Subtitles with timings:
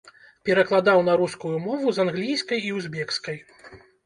[0.47, 3.39] Перакладаў на рускую мову з англійскай і узбекскай.